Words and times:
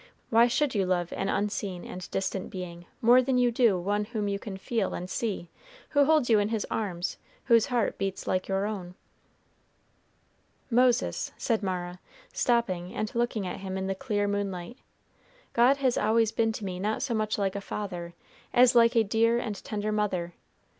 Why 0.31 0.47
should 0.47 0.73
you 0.73 0.87
love 0.87 1.13
an 1.13 1.29
unseen 1.29 1.85
and 1.85 2.09
distant 2.09 2.49
Being 2.49 2.87
more 3.01 3.21
than 3.21 3.37
you 3.37 3.51
do 3.51 3.77
one 3.79 4.05
whom 4.05 4.27
you 4.27 4.39
can 4.39 4.57
feel 4.57 4.95
and 4.95 5.07
see, 5.07 5.51
who 5.89 6.05
holds 6.05 6.27
you 6.27 6.39
in 6.39 6.49
his 6.49 6.65
arms, 6.71 7.17
whose 7.45 7.67
heart 7.67 7.99
beats 7.99 8.25
like 8.25 8.47
your 8.47 8.65
own?" 8.65 8.95
"Moses," 10.71 11.31
said 11.37 11.61
Mara, 11.61 11.99
stopping 12.33 12.95
and 12.95 13.13
looking 13.13 13.45
at 13.45 13.59
him 13.59 13.77
in 13.77 13.85
the 13.85 13.93
clear 13.93 14.27
moonlight, 14.27 14.79
"God 15.53 15.77
has 15.77 15.99
always 15.99 16.31
been 16.31 16.51
to 16.53 16.65
me 16.65 16.79
not 16.79 17.03
so 17.03 17.13
much 17.13 17.37
like 17.37 17.55
a 17.55 17.61
father 17.61 18.15
as 18.55 18.73
like 18.73 18.95
a 18.95 19.03
dear 19.03 19.37
and 19.37 19.63
tender 19.63 19.91
mother. 19.91 20.33